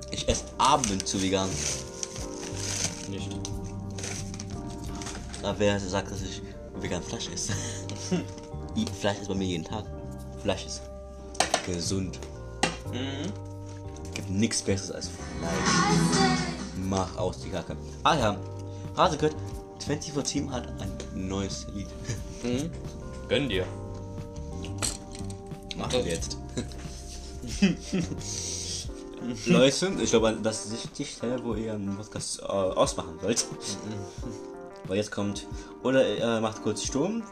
Ich 0.09 0.27
esse 0.27 0.45
ab 0.57 0.81
und 0.89 1.07
zu 1.07 1.21
vegan. 1.21 1.47
Nicht. 3.07 3.37
Aber 5.43 5.59
wer 5.59 5.79
sagt, 5.79 6.09
dass 6.09 6.23
ich 6.23 6.41
vegan 6.79 7.03
Fleisch 7.03 7.29
esse? 7.29 7.53
Fleisch 8.99 9.19
ist 9.19 9.27
bei 9.27 9.35
mir 9.35 9.45
jeden 9.45 9.63
Tag. 9.63 9.85
Fleisch 10.41 10.65
ist 10.65 10.81
gesund. 11.67 12.17
Mhm. 12.91 13.31
Gibt 14.11 14.29
nichts 14.31 14.63
Besseres 14.63 14.91
als 14.91 15.09
Fleisch. 15.09 16.39
Mach 16.89 17.15
aus 17.15 17.41
die 17.41 17.49
Kacke. 17.49 17.77
Ah 18.03 18.15
ja, 18.15 18.37
Hase 18.99 19.15
gehört, 19.15 19.35
24 19.85 20.23
Team 20.23 20.51
hat 20.51 20.67
ein 20.67 20.91
neues 21.13 21.67
Lied. 21.73 21.87
Mhm. 22.43 22.69
Gönn 23.29 23.47
dir. 23.47 23.65
Machen 25.77 26.03
wir 26.03 26.11
jetzt. 26.11 26.37
Leute, 29.45 29.91
ich 30.01 30.09
glaube, 30.09 30.37
das 30.43 30.65
ist 30.65 30.71
nicht 30.71 30.97
die 30.97 31.05
Stelle, 31.05 31.41
wo 31.41 31.53
ihr 31.53 31.75
einen 31.75 31.95
Podcast 31.95 32.41
äh, 32.41 32.43
ausmachen 32.43 33.17
wollt. 33.21 33.45
Weil 34.85 34.97
jetzt 34.97 35.11
kommt, 35.11 35.47
oder 35.81 36.05
er 36.05 36.41
macht 36.41 36.61
kurz 36.61 36.83
Sturm. 36.83 37.23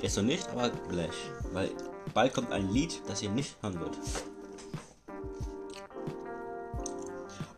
Jetzt 0.00 0.16
noch 0.16 0.24
nicht, 0.24 0.48
aber 0.48 0.70
gleich. 0.88 1.12
Weil 1.52 1.70
bald 2.14 2.32
kommt 2.32 2.50
ein 2.50 2.70
Lied, 2.70 3.02
das 3.06 3.22
ihr 3.22 3.28
nicht 3.28 3.56
hören 3.60 3.78
wollt. 3.78 3.98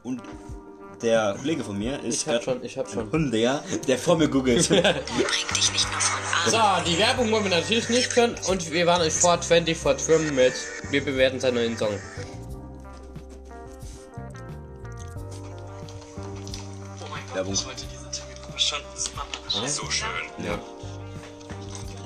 Und 0.03 0.21
der 1.03 1.35
Kollege 1.39 1.65
von 1.65 1.79
mir 1.79 2.03
ist 2.03 2.27
Ich 2.27 2.29
hab 2.29 2.43
schon, 2.43 2.65
ich 2.65 2.77
hab 2.79 2.89
schon. 2.91 3.11
Hunde, 3.11 3.39
ja, 3.39 3.63
der 3.87 3.99
vor 3.99 4.17
mir 4.17 4.29
googelt. 4.29 4.69
Bring 4.69 4.83
dich 4.83 5.73
nicht 5.73 5.91
nur 5.91 6.01
von 6.01 6.51
So, 6.51 6.91
die 6.91 6.99
Werbung 6.99 7.31
wollen 7.31 7.45
wir 7.45 7.51
natürlich 7.51 7.89
nicht 7.89 8.11
können 8.11 8.37
und 8.49 8.71
wir 8.71 8.87
waren 8.87 9.03
euch 9.03 9.13
vor 9.15 9.41
20 9.41 9.77
vor 9.77 9.97
Trim 9.97 10.35
mit. 10.35 10.55
Wir 10.91 11.05
bewerten 11.05 11.41
seinen 11.41 11.55
neuen 11.55 11.77
Song. 11.77 11.99
Oh 17.01 17.07
mein 17.11 17.23
Gott, 17.27 17.35
Werbung. 17.37 17.55
ich 17.55 17.67
wollte 17.67 17.85
diese 17.87 18.11
Termin 18.11 18.59
schon 18.59 19.69
so 19.69 19.91
schön. 19.91 20.07
ja. 20.45 20.59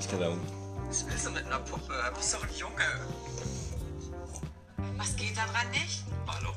Ich 0.01 0.09
kann 0.09 0.21
Werbung. 0.21 0.41
Was 0.89 1.05
willst 1.09 1.27
du 1.27 1.31
mit 1.31 1.45
einer 1.47 1.59
Puppe? 1.61 1.93
Du 2.11 2.17
bist 2.17 2.35
doch 2.35 2.43
ein 2.43 2.49
Junge. 2.57 2.85
Was 4.97 5.17
geht 5.17 5.37
da 5.37 5.43
dran 5.53 5.71
nicht? 5.73 6.05
Hallo. 6.27 6.51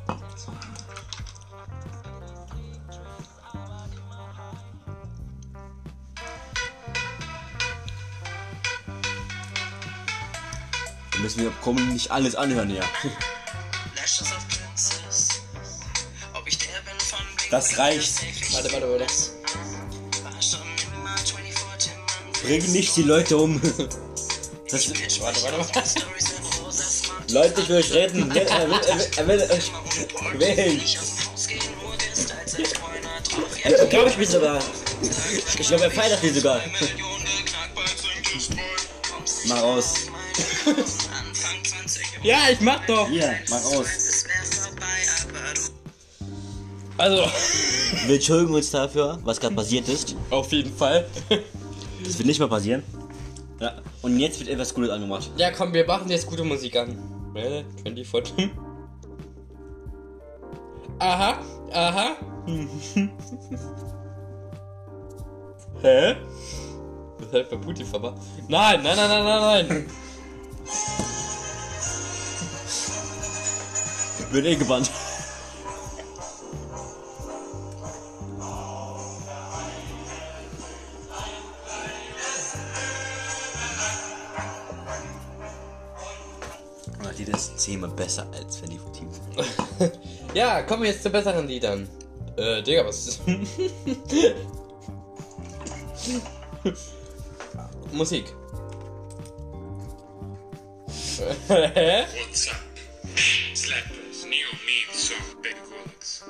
Wir 11.18 11.24
müssen 11.24 11.42
wir 11.42 11.52
kommen 11.64 11.94
nicht 11.94 12.12
alles 12.12 12.36
anhören, 12.36 12.70
ja. 12.70 12.84
Ich 16.46 16.60
bin 16.60 16.72
Das 17.50 17.76
reicht. 17.80 18.14
Warte, 18.54 18.72
warte, 18.72 18.88
warte. 18.92 19.06
War 20.24 20.42
schon 20.42 20.60
immer 20.94 21.18
24 21.18 21.92
Mann. 21.96 22.32
Bring 22.44 22.72
nicht 22.72 22.96
die 22.96 23.02
Leute 23.04 23.38
um. 23.38 23.60
Das, 24.70 24.90
Warte, 25.22 25.44
warte, 25.44 25.58
warte. 25.74 26.02
Leute, 27.34 27.62
ich 27.62 27.70
will 27.70 27.78
euch 27.78 27.94
retten. 27.94 28.30
Er 28.32 28.70
will, 28.70 28.82
er 29.16 29.28
will, 29.28 29.40
er 29.40 29.50
will 29.50 29.50
euch. 29.50 29.72
Er 33.64 33.86
glaube 33.88 34.10
ich 34.10 34.18
mich 34.18 34.28
sogar. 34.30 34.60
Ich 35.58 35.68
glaube, 35.68 35.86
er 35.86 35.92
feiert 35.92 36.22
mich 36.22 36.34
sogar. 36.34 36.60
Millionen 36.68 37.26
geknackt, 37.46 37.78
Anfang 40.68 41.64
20 41.64 42.20
Ja, 42.24 42.38
ich 42.52 42.60
mach 42.62 42.86
doch. 42.86 43.08
Hier, 43.10 43.34
mach 43.50 43.64
aus. 43.66 44.26
Also, 46.98 47.24
Wir 48.08 48.16
entschuldigen 48.16 48.56
uns 48.56 48.72
dafür, 48.72 49.20
was 49.24 49.40
gerade 49.40 49.54
passiert 49.56 49.88
ist. 49.88 50.16
auf 50.32 50.52
jeden 50.52 50.76
Fall. 50.76 51.06
Das 52.04 52.18
wird 52.18 52.28
nicht 52.28 52.40
mehr 52.40 52.48
passieren. 52.48 52.82
Ja. 53.60 53.74
Und 54.02 54.20
jetzt 54.20 54.40
wird 54.40 54.50
etwas 54.50 54.74
Gutes 54.74 54.90
angemacht. 54.92 55.30
Ja, 55.38 55.52
komm, 55.52 55.74
wir 55.74 55.86
machen 55.86 56.10
jetzt 56.10 56.26
gute 56.28 56.44
Musik 56.44 56.76
an. 56.76 56.98
Äh, 57.36 57.64
24 57.84 58.50
Aha, 61.00 61.40
aha. 61.72 62.16
Hä? 65.82 66.16
Das 67.20 67.34
halt 67.34 67.50
bei 67.52 67.58
Putin 67.58 67.86
vorbei. 67.86 68.14
Nein, 68.48 68.82
nein, 68.82 68.96
nein, 68.96 69.10
nein, 69.10 69.24
nein, 69.24 69.68
nein. 69.68 69.86
Wird 74.32 74.46
eh 74.46 74.56
gebannt. 74.56 74.92
Aber 87.00 87.14
die 87.14 87.24
ist 87.24 87.58
zehnmal 87.60 87.90
besser 87.92 88.28
als 88.34 88.62
wenn 88.62 88.70
die 88.72 88.78
von 88.78 88.94
Team 88.94 89.10
sind. 89.12 89.26
Ja, 90.34 90.62
kommen 90.64 90.84
wir 90.84 90.92
jetzt 90.92 91.04
zu 91.04 91.10
besseren 91.10 91.48
Liedern. 91.48 91.88
Äh, 92.36 92.62
Digga, 92.62 92.86
was 92.86 93.08
ist. 93.08 93.22
Musik. 97.92 98.26
Hä? 101.48 102.06
What's 102.16 102.50
up? 102.50 102.58
Slappers, 103.56 104.26
new 104.26 104.48
meme 104.66 104.94
song, 104.94 105.42
Baby 105.42 105.62
Works. 105.72 106.24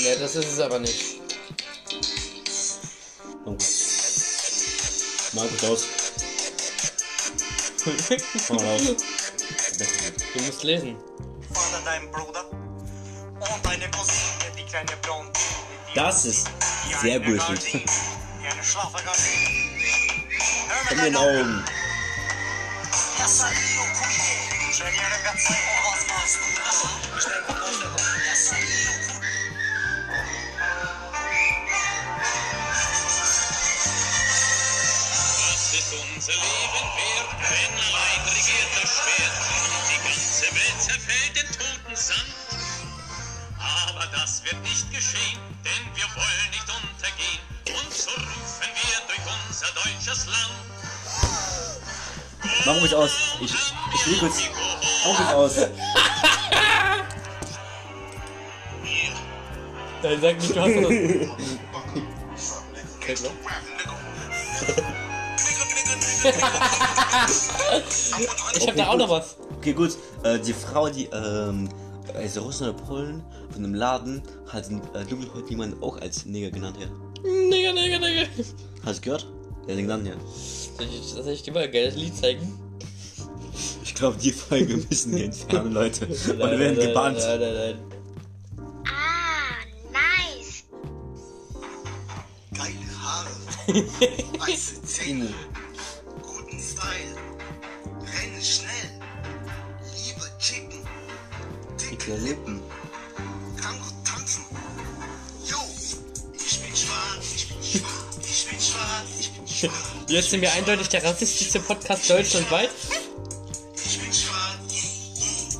Ne, 0.00 0.16
das 0.18 0.34
ist 0.34 0.48
es 0.52 0.60
aber 0.60 0.80
nicht. 0.80 1.20
Oh. 3.44 3.56
Markus 5.34 5.64
aus. 5.64 5.84
Komm 8.48 8.56
mal 8.56 8.66
raus. 8.66 8.96
Du 10.34 10.42
musst 10.42 10.62
lesen. 10.64 10.96
Vater, 11.52 11.82
dein 11.84 12.10
Bruder 12.10 12.44
und 12.50 13.64
deine 13.64 13.88
Cousine, 13.92 14.52
die 14.58 14.64
kleine 14.64 14.96
Blonde. 15.02 15.32
Das 15.94 16.24
ist 16.24 16.48
sehr 16.96 17.20
mir 17.20 17.38
in 20.90 20.98
den 20.98 21.16
Augen. 21.16 21.64
Unser 35.90 36.32
Leben 36.32 36.86
wert, 36.98 37.30
wenn 37.48 37.74
allein 37.78 38.20
regiert 38.28 38.70
das 38.74 38.90
Schwert 38.90 39.36
und 39.72 39.86
die 39.88 40.00
ganze 40.08 40.46
Welt 40.54 40.78
zerfällt 40.82 41.34
in 41.36 41.46
toten 41.46 41.96
Sand? 41.96 42.34
Aber 43.56 44.06
das 44.08 44.42
wird 44.44 44.60
nicht 44.62 44.90
geschehen, 44.90 45.40
denn 45.64 45.96
wir 45.96 46.04
wollen 46.16 46.50
nicht 46.50 46.57
Mach 52.68 52.80
ruhig 52.82 52.94
aus. 52.94 53.10
Ich, 53.40 53.50
ich 53.94 54.06
will 54.06 54.18
kurz. 54.18 54.42
Mach 55.06 55.18
ruhig 55.18 55.34
aus. 55.34 55.56
Nein, 60.02 60.18
sag 60.20 60.36
nicht, 60.38 60.54
du 60.54 60.60
hast 60.60 60.74
das. 60.76 60.90
Ich 68.54 68.68
hab 68.68 68.76
da 68.76 68.88
auch 68.88 68.98
noch 68.98 69.08
was. 69.08 69.36
Okay, 69.56 69.72
gut. 69.72 69.96
Äh, 70.24 70.38
die 70.38 70.52
Frau, 70.52 70.90
die, 70.90 71.06
ähm, 71.06 71.70
also 72.14 72.42
Russen 72.42 72.68
oder 72.68 72.78
Polen, 72.78 73.24
von 73.50 73.64
einem 73.64 73.72
Laden, 73.72 74.22
hat 74.46 74.66
einen 74.66 74.82
äh, 74.94 75.06
dunkelhäutigen 75.06 75.56
Mann 75.56 75.74
auch 75.82 75.98
als 76.02 76.26
Neger 76.26 76.50
genannt, 76.50 76.76
ja. 76.78 76.88
Nigga, 77.22 77.72
nigga, 77.72 77.98
nigga. 77.98 78.28
Hast 78.84 78.98
du 78.98 79.04
gehört? 79.04 79.26
Hat 79.62 79.70
ihn 79.70 79.78
genannt, 79.78 80.06
ja. 80.06 80.12
Soll 80.78 80.86
ich, 80.86 81.06
soll 81.08 81.28
ich 81.32 81.42
dir 81.42 81.52
mal 81.52 81.64
ein 81.64 81.72
geiles 81.72 81.96
Lied 81.96 82.16
zeigen? 82.16 82.56
Ich 83.82 83.94
glaube, 83.96 84.16
die 84.16 84.30
Folge 84.30 84.76
müssen 84.76 85.16
wir 85.16 85.24
entfernen, 85.24 85.72
Leute. 85.72 86.06
Und 86.06 86.38
wir 86.38 86.58
werden 86.58 86.78
gebannt. 86.78 87.18
Nein, 87.18 87.40
nein, 87.40 87.54
nein. 87.54 87.78
Ah, 88.86 89.56
nice. 89.92 90.62
Geile 92.54 93.02
Haare. 93.02 93.28
Weiße 94.38 94.80
Zähne. 94.82 95.28
Guten 96.22 96.60
Style. 96.60 97.16
Rennen 98.00 98.40
schnell. 98.40 99.00
Liebe 99.96 100.30
Chicken. 100.38 100.86
Dicke 101.90 102.16
Lippen. 102.18 102.60
Kann 103.60 103.74
gut 103.80 103.94
tanzen. 104.04 104.44
Jo, 105.44 105.58
ich 106.34 106.60
bin 106.60 106.76
schwarz, 106.76 107.34
ich 107.34 107.48
bin 107.48 107.62
schwarz, 107.64 108.18
ich 108.22 108.46
bin 108.48 108.60
schwarz, 108.60 109.08
ich 109.18 109.32
bin 109.32 109.48
schwarz. 109.48 109.87
Jetzt 110.08 110.30
sind 110.30 110.40
wir 110.40 110.50
eindeutig 110.54 110.88
der 110.88 111.04
rassistischste 111.04 111.60
Podcast 111.60 112.08
deutschlandweit. 112.08 112.70
Ich 113.84 114.00
bin 114.00 114.10
schwarz, 114.10 114.72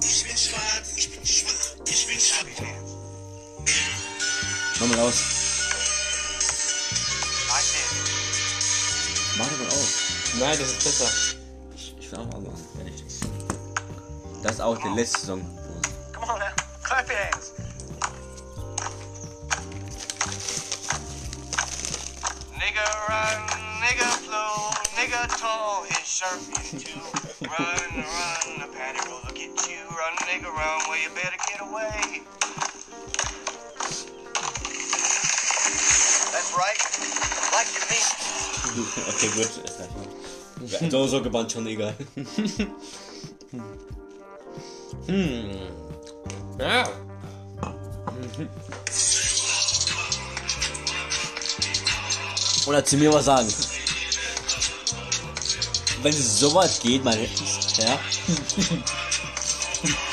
ich 0.01 0.25
bin 0.25 0.37
schwarz, 0.39 0.97
ich 0.97 1.11
bin 1.11 1.27
schwarz, 1.27 1.77
ich 1.87 2.07
bin 2.07 2.19
schwarz. 2.19 2.47
Mach 4.81 4.87
mal 4.87 4.99
aus. 5.01 5.15
It. 7.75 9.37
Mach 9.37 9.51
mal 9.51 9.67
aus. 9.67 9.95
Nein, 10.39 10.59
das 10.59 10.69
ist 10.71 10.85
besser. 10.85 11.11
Ich, 11.77 11.95
ich 12.01 12.11
will 12.11 12.19
auch 12.19 12.27
mal 12.29 12.41
machen. 12.41 12.67
Ehrlich. 12.79 13.05
Das 14.43 14.53
ist 14.53 14.61
auch 14.63 14.79
der 14.79 14.93
letzte 14.93 15.27
Song. 15.27 15.43
Come 16.15 16.33
on 16.33 16.41
clap 16.83 17.07
your 17.07 17.17
hands. 17.17 17.53
Flow, 25.19 25.27
nigga 25.27 25.41
tall, 25.41 25.85
his 25.85 26.07
shirt 26.07 26.41
is 26.59 26.83
too. 26.83 27.01
Run, 27.43 27.95
run, 27.97 28.61
the 28.61 28.77
paddock 28.77 29.07
will 29.09 29.35
get 29.35 29.51
you. 29.69 29.85
Run, 29.89 30.15
nigga, 30.27 30.45
run, 30.45 30.81
well 30.89 30.99
you 30.99 31.09
better 31.15 31.37
get 31.49 31.61
away. 31.61 32.23
That's 36.33 36.53
right, 36.57 36.81
like 37.53 37.69
you 37.75 37.81
mean. 37.91 38.05
Okay, 39.09 39.29
gut. 39.35 39.51
Ist 39.65 39.77
gleich 39.77 39.91
mal. 40.81 40.91
So, 40.91 41.07
so 41.07 41.23
gebannt 41.23 41.51
schon, 41.51 41.67
egal. 41.67 41.95
Hm. 45.07 45.51
Ja. 46.59 46.89
Oder 52.67 52.85
zu 52.85 52.97
mir 52.99 53.13
was 53.13 53.25
sagen. 53.25 53.49
Wenn 56.03 56.13
es 56.13 56.39
so 56.39 56.55
weit 56.55 56.81
geht, 56.81 57.05
mein 57.05 57.19
ja. 57.79 57.99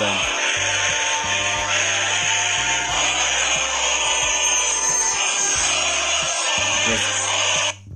sein. 0.00 0.16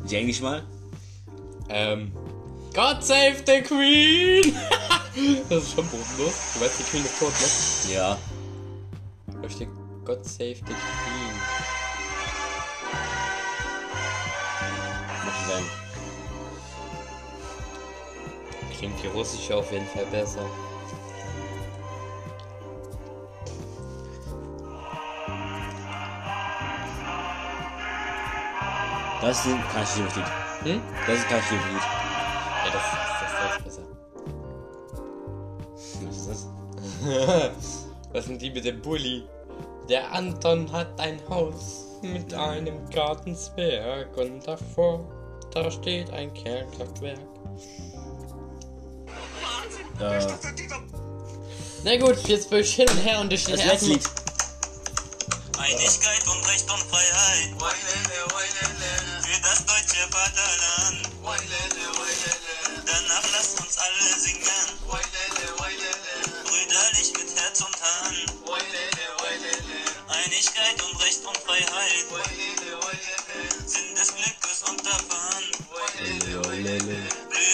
Sing 0.04 0.26
nicht 0.26 0.42
mal. 0.42 0.62
Ähm. 1.70 2.12
God 2.74 3.02
save 3.02 3.42
the 3.46 3.62
Queen! 3.62 4.54
das 5.48 5.62
ist 5.62 5.74
schon 5.74 5.86
bodenlos. 5.88 6.34
Du 6.54 6.60
weißt, 6.60 6.78
die 6.78 6.82
Queen 6.84 7.04
ist 7.04 7.18
tot, 7.18 7.32
ne? 7.32 7.94
Ja. 7.94 8.18
Da 9.42 9.48
steht 9.48 9.68
God 10.04 10.24
save 10.24 10.56
the 10.56 10.62
Queen. 10.64 10.74
sein. 15.48 15.64
Klingt 18.78 19.02
die 19.02 19.08
russische 19.08 19.56
auf 19.56 19.70
jeden 19.72 19.86
Fall 19.86 20.06
besser. 20.06 20.46
Das 29.24 29.38
ist 29.38 29.46
ein 29.46 29.68
Kanschlied. 29.72 30.26
Hm? 30.64 30.82
Das 31.06 31.18
ist 31.18 31.28
kein 31.28 31.40
Lied. 31.40 31.82
Ja, 32.62 32.70
das, 32.70 32.82
das, 33.20 33.32
das 33.40 33.56
ist 33.56 33.64
besser. 33.64 33.82
Was 36.02 36.16
ist 36.16 36.28
das? 36.28 36.46
Was 38.12 38.24
sind 38.26 38.42
die 38.42 38.50
mit 38.50 38.66
dem 38.66 38.82
Bulli? 38.82 39.24
Der 39.88 40.12
Anton 40.12 40.70
hat 40.70 41.00
ein 41.00 41.18
Haus 41.30 41.87
mit 42.02 42.34
einem 42.34 42.87
Gartenzwerg 42.90 44.14
und 44.18 44.46
davor, 44.46 45.08
da 45.54 45.70
steht 45.70 46.10
ein 46.10 46.32
Kernkraftwerk. 46.34 47.18
Äh, 50.00 50.26
Na 51.82 51.96
gut, 51.96 52.28
jetzt 52.28 52.50
will 52.50 52.60
ich 52.60 52.74
hin 52.74 52.88
und 52.90 52.98
her 52.98 53.20
und 53.20 53.32
ich 53.32 53.44
das 53.46 53.64
letzte 53.64 53.87
Lied. 53.87 54.04
Und 55.56 56.03
alle 63.85 64.20
singen. 64.20 64.68
Brüderlich 66.44 67.12
mit 67.12 67.29
Herz 67.37 67.61
und 67.61 67.77
Hand. 67.83 68.35
Einigkeit 70.09 70.83
und 70.83 70.94
Recht 71.03 71.25
und 71.27 71.37
Freiheit. 71.38 72.07
Sind 73.66 73.99
des 73.99 74.14
Glückes 74.14 74.62
Unterpfand. 74.68 75.51
Blühe 75.99 76.37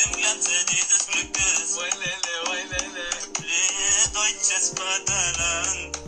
im 0.05 0.13
Glanze 0.17 0.57
dieses 0.71 1.07
Glückes. 1.07 1.79
Blühe 3.35 4.05
deutsches 4.15 4.75
Vaterland. 4.77 5.99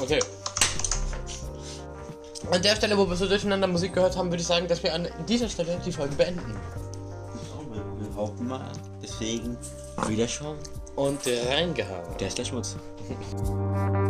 Okay. 0.00 0.20
An 2.50 2.62
der 2.62 2.74
Stelle, 2.74 2.98
wo 2.98 3.08
wir 3.08 3.16
so 3.16 3.28
durcheinander 3.28 3.68
Musik 3.68 3.92
gehört 3.92 4.16
haben, 4.16 4.30
würde 4.30 4.40
ich 4.40 4.46
sagen, 4.46 4.66
dass 4.66 4.82
wir 4.82 4.92
an 4.92 5.08
dieser 5.28 5.48
Stelle 5.48 5.80
die 5.84 5.92
Folge 5.92 6.16
beenden. 6.16 6.58
Mal. 8.40 8.72
Deswegen 9.02 9.56
wieder 10.08 10.28
schauen. 10.28 10.58
Und 10.96 11.20
reingehauen. 11.26 12.16
Der 12.18 12.28
ist 12.28 12.38
der 12.38 12.44
Schmutz. 12.44 12.76